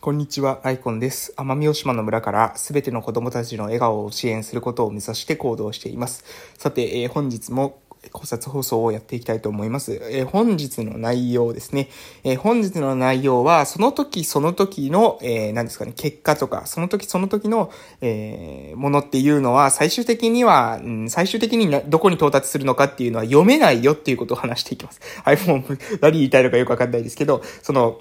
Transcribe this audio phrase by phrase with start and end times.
[0.00, 1.34] こんにちは、アイコンです。
[1.36, 6.24] 奄美大島の村からすべての子供たちの笑顔を支援することを目指して行動しています。
[6.56, 7.80] さて、えー本日も
[8.12, 10.00] 考察放送をやっていきたいと思います。
[10.12, 11.88] えー本日の内容ですね。
[12.22, 25.00] えー本日の内容は、その時その時の、えー何ですかね、結果とか、その時その時の、えものっていうのは、最終的には、うん最終的にどこに到達するのかっていうのは読めないよっていうことを話していきます。
[25.24, 28.00] はい、もう何言いたいのかよくわかんないですけど、その、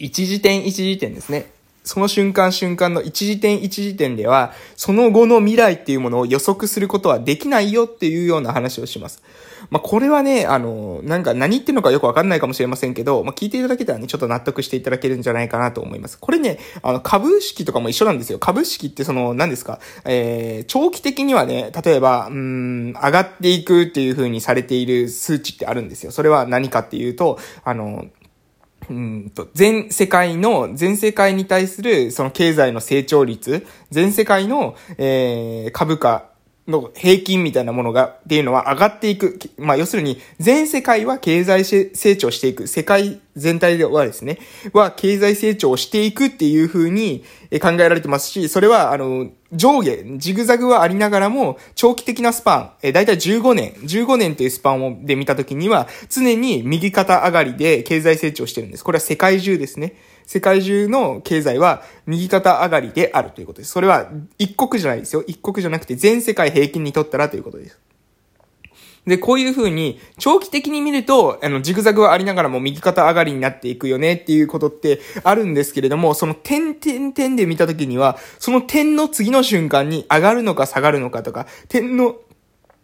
[0.00, 1.52] 一時点一時点ですね。
[1.84, 9.22] その瞬間瞬間の一時点一時点では、その後の未来っていうものを予測することはできないよっていうような話をします。
[9.70, 16.18] まあ、これはね、あの、なんか何言ってるのかよくわかんないかもしれませんけど、まあ、聞いていただけたらね、ちょっと納得していただけるんじゃないかなと思います。
[16.18, 18.38] これね、あの、株式とかも一緒なんですよ。
[18.38, 26.12] 株式ってその、何ですか、えー、長期的にはね、例えば、うん、上がっていくっていう風にされている数値ってあるんですよ。
[26.12, 28.06] それは何かっていうと、あの、
[28.90, 36.30] うんと、全世界の、全世界に対する、その経済の成長率、全世界の、えー、株価
[36.66, 39.38] の平均みたいなものが、っていうのは上がっていく。
[39.58, 42.66] まあ、要するに、全世界は経済成長していく。
[42.66, 44.38] 世界全体ではですね、
[44.72, 47.24] は経済成長していくっていう風に
[47.62, 58.84] 考えられてますし、それは、あの、上下、ジグザグはありながらも、長期的なスパン、えー、だいたい15年、15年というスパンをで見たときには、常に右肩上がりで経済成長してるんです。
[58.84, 59.94] これは世界中ですね。
[60.24, 63.72] 世界中の経済は右肩上がりであるということです。
[63.72, 65.24] それは一国じゃないですよ。
[65.26, 67.78] 一国じゃなくて全世界平均にとったらということです。
[69.06, 82.16] で、こういう風に、長期的に見ると、あの、ジグザグはありながらも右肩上がりになっていくよねっていうことってあるんですけれども、その点点点で見たときには、その点の次の瞬間に上がるのか下がるのかとか、点の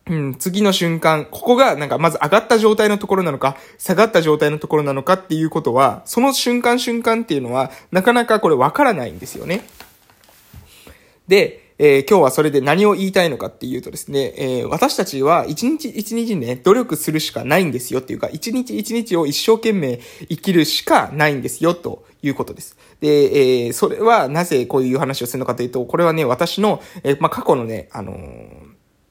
[0.09, 9.65] うん、次の瞬間、ここがなんかまず上がった状態のところなのか、下がった状態のところなのかっていうことは、その瞬間瞬間っていうのは、なかなかこれわからないんですよね。
[11.27, 19.99] で、えー今日はそれで何を言いたいのかっていうとですね、えー私たちは一日一日ね、努力するしかないんですよっていうか、一日一日を一生懸命
[20.29, 22.77] 生きるしかないんですよということです。
[23.01, 28.15] で、えーそれはなぜこういう話をするのかというと、これはね、私の、えーまあ、過去のね、あの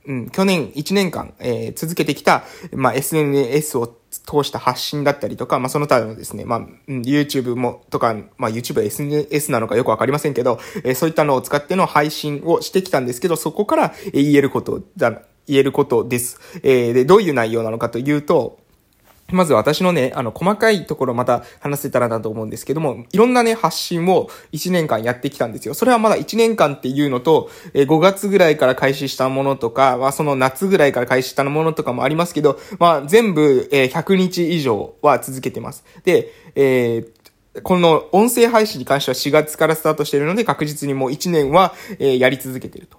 [0.08, 16.40] うん、去年1年間、えー続けてきた、まあ、SNS を通した発信だったりとか、まあ、その他のですね、まあ、YouTube も、とか、まあ、YouTube は SNS なのかよくわかりませんけど、えーそういったのを使っての配信をしてきたんですけど、そこから言えることだ、言えることです。
[16.64, 18.60] えーで、どういう内容なのかというと、
[19.32, 25.74] まず私のね、あの、細かいところまた話せたらなと思うんですけども、いろんなね、発信を1年間やってきたんですよ。
[25.74, 35.84] それはまだ1年間っていうのと、え5月ぐらいから開始したものとか、まあその夏ぐらいから開始したものとかもありますけど、まあ全部、え100日以上は続けてます。
[36.04, 37.26] で、えー
[37.64, 42.98] この音声配信に関しては4月からスタートしているので、確実にもう1年は、えやり続けてると。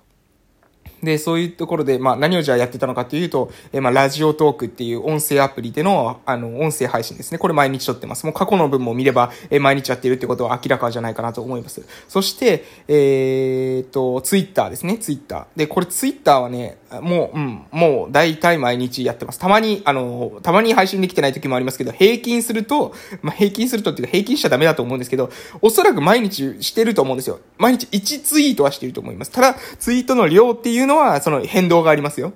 [1.02, 7.38] で、そういうところで、まあ何をじゃあやってたのかというと、えーまあラジオトークっていう音声アプリでの、あの、音声配信ですね。
[7.38, 8.24] これ毎日撮ってます。
[8.24, 11.84] もう過去の分も見れば、えー毎日やってるってことは明らかじゃないかなと思います。
[12.08, 14.98] そして、えーっと、ツイッターですね。
[14.98, 15.44] ツイッター。
[15.56, 19.38] で、これツイッターはね、もう、うん、もう大体毎日やってます。
[19.38, 25.30] たまに、あの、たまに配信できてない時もありますけど、平均すると、まあ平均するとっていうか平均しちゃダメだと思うんですけど、
[25.60, 27.40] おそらく毎日してると思うんですよ。
[27.58, 29.32] 毎日1ツイートはしてると思います。
[29.32, 32.32] ただ、ツイートの量っていうのは、その変動がありますよ。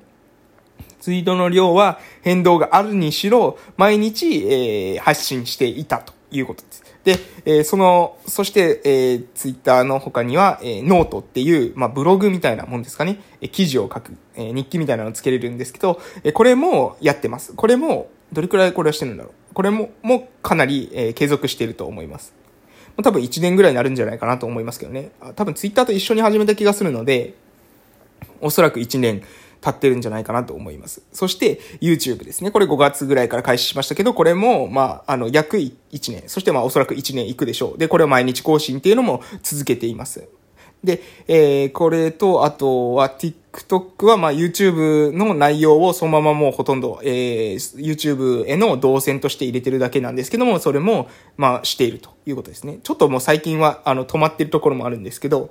[1.01, 6.90] ツイートの量は変動があるにしろ、毎日、えー発信していたということです。
[7.05, 13.21] で、えーその、そして、えー、ツイッターの他には、えーノートっていう、まあ、ブログみたいなもんですかね。
[13.41, 17.55] え記事を書く、え日記みたいなのをつけれるんですけど、えこれもやってます。
[17.55, 19.55] これも、どれくらいこれはしてるんだろう。
[19.55, 22.35] これも、もかなり、え継続していると思います。
[23.03, 25.11] 多分1年ぐらいになるんじゃないかなと思いますけどね。
[25.37, 27.35] 多分ツイッターと一緒に始めた気がするので、
[28.41, 29.23] おそらく1年
[29.61, 31.03] 経ってるんじゃないかなと思います。
[31.13, 32.51] そして、YouTube ですね。
[32.51, 35.73] これ5月ぐらいから開始しましたけど、これも、まあ、あの、約1
[36.13, 36.25] 年。
[36.27, 37.79] そして、まあ、おそらく1年いくでしょう。
[37.79, 40.29] で、これを毎日更新っていうのも続けています。
[40.83, 52.79] で、えー、これと、あとは TikTok は、まあ、YouTube の内容をそのままもうほとんど、えー、YouTube への動線として入れてるだけなんですけども、それも、まあ、しているということですね。
[52.83, 55.51] ちょっともう最近は、あの、止まってるところもあるんですけど、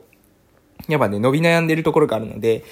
[0.89, 2.63] やっぱね、伸び悩んでるところがあるので、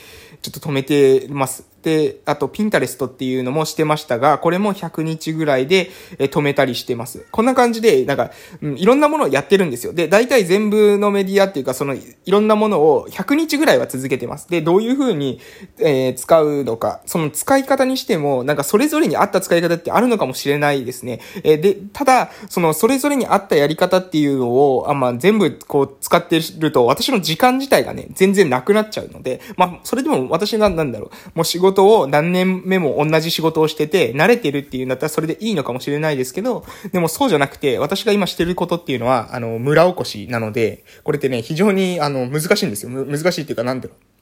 [0.41, 1.65] ちょっと止めてます。
[1.87, 5.89] て、あと、ピンタレストっていうのもしてましたが、これも100日ぐらいで、
[6.19, 7.25] え止めたりしてます。
[7.31, 8.31] こんな感じで、なんか、
[8.61, 9.93] うん、いろんなものをやってるんですよ。
[9.93, 14.49] で、大体全部のメディアっていうか、その、いろんなものを100日ぐらいは続けてます。
[14.49, 15.39] で、どういう風に、
[15.79, 21.21] えー、使うのか、その使い方にしても、なんかそれぞれに合った使い方ってあるのかもしれないですね。
[21.43, 42.89] えー、で、ただ、その、それぞれに合ったやり方っていうのを、あ、ま、全部こう使ってると、私の時間自体がね、全然なくなっちゃうので、まあ、それでも私なんだろう、もう仕事を何年目も同じ仕事をしてて、慣れてるっていうんだったらそれでいいのかもしれないですけど、でもそうじゃなくて、私が今してることっていうのは、あの、村おこしなので、これってね、非常に、あの、難しいんですよ。
[42.89, 44.17] 難しいっていうか、なんだろう。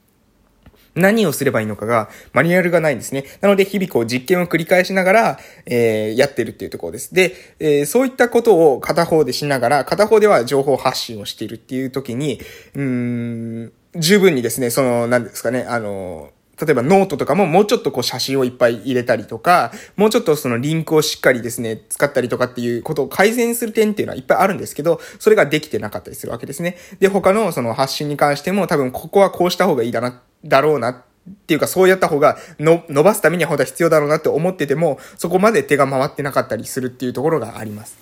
[0.96, 3.26] 何をすればいいのかが、マニュアルがないんですね。
[3.42, 7.14] なので、日々こう実験を繰り返しながら、えー、やってるっていうところです。
[7.14, 12.40] で、えー、そういったことを片方でしながら、片方では情報発信をしているっていう時に、
[12.76, 16.30] うーん、十分にですね、その、何ですかね、あの、
[16.62, 26.78] 例えばノートとかももうちょっとこう写真をいっぱい入れたりとか、もうちょっとそのリンクをしっかりですね、使ったりとかっていうことを改善する点っていうのはいっぱいあるんですけど、それができてなかったりするわけですね。
[27.00, 31.04] で、他のその発信に関しても多分ここはこうした方がいいだな、だろうなっ
[31.48, 37.98] ていうかそうやった方がの伸ばすためには本当は必要だろうなって思ってても、そこまで手が回ってなかったりするっていうところがあります。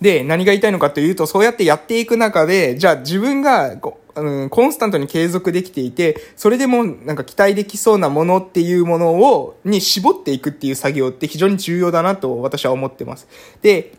[0.00, 13.26] で、何が言いたいのかというと、そうやってやっていく中で、じゃあ自分がこううん、コンスタントに継続できていて、それでもなんか期待できそうなものっていうものを、に絞っていくっていう作業って非常に重要だなと私は思ってます。
[13.62, 13.92] で、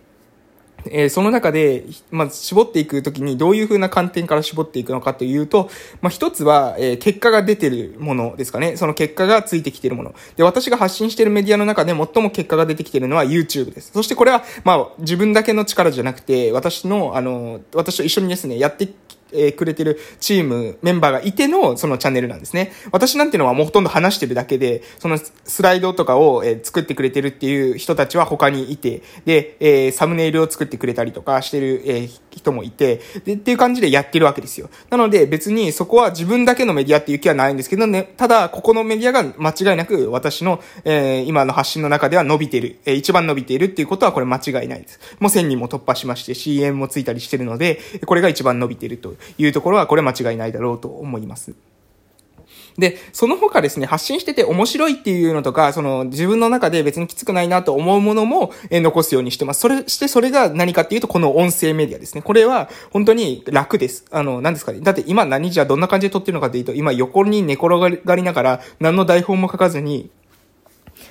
[0.92, 5.70] えー、その中で、まず絞っていくときにどういう風な観点から絞っていくのかというと、
[6.02, 8.78] まあ、一つは、えー、結果が出てるものですかね。
[8.78, 10.14] その結果がついてきてるもの。
[10.36, 13.92] で、私が発信してるメディアの中で最も結果が出てきてるのは YouTube です。
[13.94, 18.88] そしてこれは、まあ、自分だけの力じゃなくて、私の、あの、私と一緒にですね、やって
[19.36, 22.72] えー、くれてるチーム、メンバーがいての、そのチャンネルなんですね。
[22.92, 34.70] 私なんてのはもうほとんど話してるだけで、そのスライドとかを、えー、作ってくれてるっていう人たちは他にいて、で、えー、サムネイルを作ってくれたりとかしてる、えー、人もいて、で、っていう感じでやってるわけですよ。
[34.90, 45.00] なので別にそこは自分だけのメディアっていう気はないんですけどね、ただ、ここのメディアが間違いなく私の、えー、今の発信の中では伸びてる、えー、一番伸びているっていうことはこれ間違いないです。
[45.20, 51.56] もう1000人も突破しまして CM もついたりしてるので、これが一番伸びてるというところは、これ間違いないだろうと思います。
[52.78, 59.62] で、その他ですね、発信してて面白いっていうのとか、その自分の中で別にきつくないなと思うものも、え残すようにしてます。
[59.62, 62.22] それしてそれが何かっていうと、この音声メディアですね。
[62.22, 64.06] これは本当に楽です。
[64.12, 64.82] あの、何ですかね。
[64.82, 70.10] だって今何じゃどんな感じで撮ってるのかっていうと、今横に寝転がりながら、何の台本も書かずに、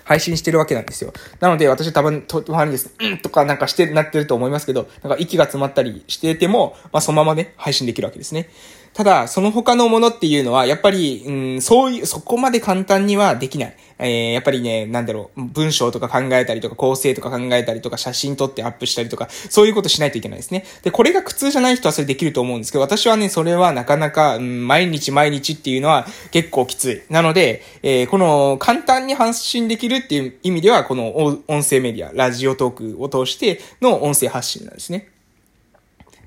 [0.05, 1.13] 配信してるわけなんですよ。
[1.41, 8.49] なので、私多分、と、まにですね、うんとかなんかして、なってると思いますけど、なんか息が詰まったりしてても、まあそのままね、配信できるわけですね。
[8.95, 13.77] ただ、その他のものっていうのは、やっぱり、うん、そういう、そこまで簡単にはできない。
[13.99, 20.65] えー、やっぱりね、なんだろう、文章とか考えたりとか、構成とか考えたりとか、写真撮ってアップしたりとか、そういうことしないといけないですね。
[20.83, 27.03] で、これが苦痛じゃない人はそれできると思うんですけど、私はね、それはなかなか、うん、毎日毎日っていうのは結構きつい。
[27.11, 35.14] なので、えー、この、簡単に発信できるっていう意味では、この音声メディア、ラジオトークを通しての音声発信なんですね。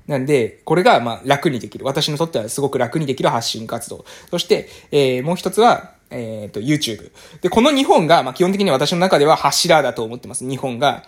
[0.08, 1.84] なんで、これが、まあ、楽にできる。
[1.84, 4.04] 私にとってはすごく楽にできる発信活動。
[4.30, 7.12] そして、えー、もう一つは、えっ、ー、と、YouTube。
[7.42, 10.46] で、この2本が、まあ、基本的に私の中では柱だと思ってます。
[10.46, 11.04] 2本が、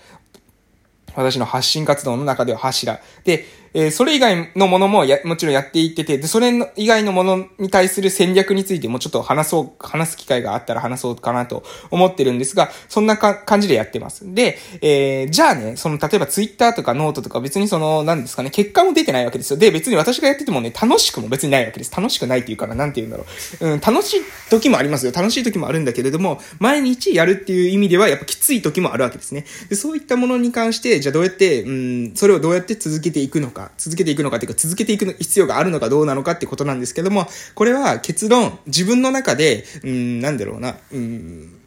[1.15, 3.01] 私の発信活動の中では柱。
[3.25, 14.35] で、えー、それ以外のものもや、もちろんやっていってて、で、それ以外のものに対する戦略についてもちょっと話そう、話す機会があったら話そうかなと思ってるんですが、そんなか感じでやってます。
[14.35, 19.57] で、えー、じゃあね、その、例えばツイッターとかノートとか別にその、何ですかね、結果も出てないわけですよ。
[19.57, 21.95] で、別に私がやっててもね、楽しくも別にないわけです。
[21.95, 23.27] 楽しくないっていうから、なんて言うんだろ
[23.61, 23.69] う。
[23.69, 25.13] うん、楽しい時もありますよ。
[25.13, 29.45] 楽しい時もあるんだけれども、毎日やるっていう意味では、やっぱきつい時もあるわけですね。
[29.69, 41.61] で、そういったものに関して、じゃあどうやって、うん、それをどうやって続けていくのか、続けていくのかっていうか続けていく必要があるのかどうなのかってことなんですけども、これは結論、自分の中で、うん、なんだろうな、うん、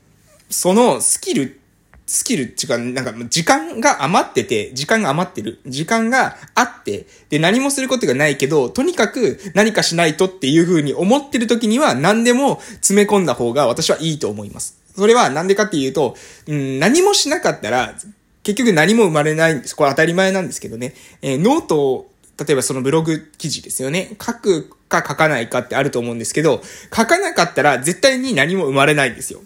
[0.50, 1.60] そのスキル、
[2.06, 5.60] スキルっていうか、なんか、時間が余ってて、時間が余ってる。
[5.66, 14.78] 時間があって、で、何もすることがないけど、とにかく何かしないとっていう風に思ってる時には、何でも詰め込んだ方が私はいいと思います。
[14.96, 16.16] それはなんでかっていうと、
[16.48, 17.96] うん、何もしなかったら、
[18.44, 19.76] 結局何も生まれないんです。
[19.76, 20.94] これ当たり前なんですけどね。
[21.22, 22.10] えー、ノートを
[22.40, 24.16] 例えばそのブログ記事ですよね。
[24.22, 26.62] 書くか書かないかってあると思うんですけど、
[26.96, 29.42] 書かなかったら絶対に何も生まれないんですよ。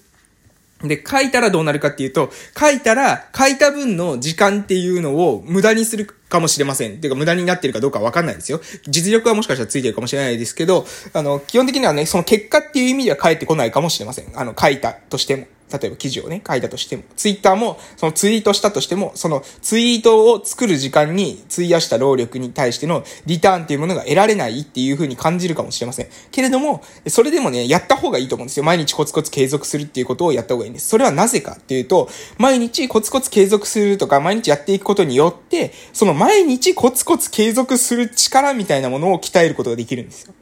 [0.83, 6.99] で、書いたらどうなるかっていうと、書いたら、書いた分の時間っていうのを無駄にするかもしれません。
[6.99, 8.61] ていうか無駄になってるかどうかわかんないですよ。
[8.87, 14.25] 実力はもしかしたらついてるかもしれないですけど、あの、基本的にはね、その結果っていう意味では返ってこないかもしれません。
[14.35, 15.47] あの、書いたとしても。
[15.71, 26.07] 例えば記事をね、書いたとしても、ツイッターも、そのツイートしたとしても、そのツイートを作る時間に費やした労力に対してのリターンっていうものが得られないっていう風に感じるかもしれません。
[26.31, 28.63] けれども、それでもね、やった方がいいと思うんですよ。
[28.63, 30.87] 毎日コツコツ継続するっていうことをやった方がいいんです。
[30.87, 40.33] それはなぜかっていうと、毎日コツコツ継続するとか、毎日やっていくことによって、その毎日コツコツ継続する力みたいなものを鍛えることができるんですよ。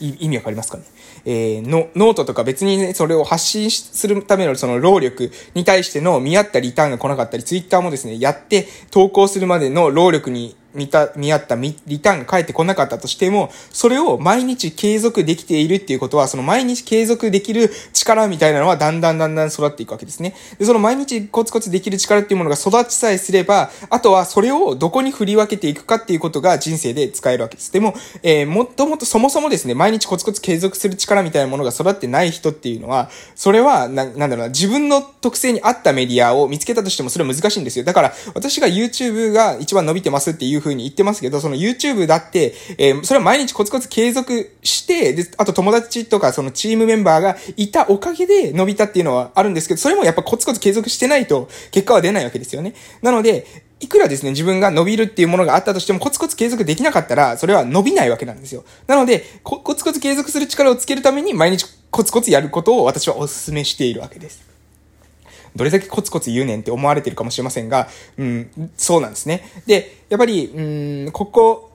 [0.00, 0.84] 意味わかりますかね？
[1.24, 20.34] えー、の、ノートとか別にね、それを発信するためのその労力に対しての見合ったリターンが来なかったり、ツイッターもですね、やって投稿するまでの労力に見た、見合ったリターンが返ってこなかったとしても、それを毎日継続できているっていうことは、その毎日継続できる力みたいなのはだんだんだんだん育っていくわけですね。
[20.58, 27.72] で、その毎日コツコツできる力っていうものが育ちさえすれば、あとはそれをどこに振り分けていくかっていうことが人生で使えるわけです。
[27.72, 37.84] でも、えー、もっともっとそもそもですね、毎日コツコツ継続する力みたいなものが育ってない人っていうのは、それは、な、なんだろうな、自分の特性に合ったメディアを見つけたとしてもそれは難しいんですよ。
[37.84, 52.74] だから、私が YouTube が一番伸びてますっていう風に言ってますけど、その YouTube だって、えー、それは毎日コツコツ継続して、で、あと友達とかそのチームメンバーがいたおかげで伸びたっていうのはあるんですけど、それもやっぱコツコツ継続してないと結果は出ないわけですよね。
[53.02, 58.64] なので、いくらですね、自分が伸びるっていうものがあったとしても、コツコツ継続できなかったら、それは伸びないわけなんですよ。
[58.88, 64.47] なので、コツコツ継続する力をつけるために、毎日コツコツやることを私はお勧めしているわけです。
[65.56, 69.48] どれだけコツコツ言うねんって思われてるかもしれませんが、うん、そうなんですね。
[69.66, 71.67] で、やっぱり、うん、ここ、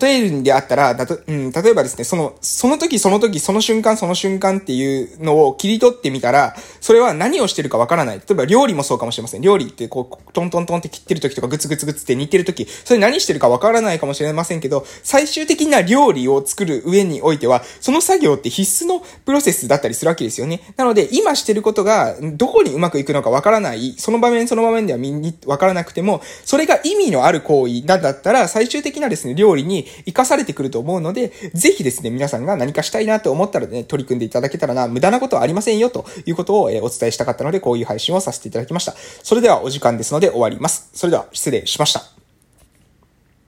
[0.00, 8.16] 例えるんであったら、だと、うん、例えばですね、その、その時その時その瞬間その瞬間っていうのを切り取ってみたら、それは何をしてるかわからない。
[8.18, 9.42] 例えば料理もそうかもしれません。
[9.42, 20.62] 料理ってこう、トントントンって切ってる時とかグツグツグツって煮てる時、それ何してるかわからないかもしれませんけど、最終的な料理を作る上においては、その作業って必須のプロセスだったりするわけですよね。
[20.76, 38.94] なので、今してることがどこにうまくいくのかわからない、その場面その場面ではみんなわからなくても、それが意味のある行為なんだったら、最終的なですね、料理にに活かされてくると思うので、ぜひですね、皆さんが何かしたいなと思ったらね、取り組んでいただけたらな、無駄なことはありませんよ、ということを、えお伝えしたかったので、こういう配信をさせていただきました。
[39.22, 40.90] それではお時間ですので終わります。
[40.92, 42.25] それでは失礼しました。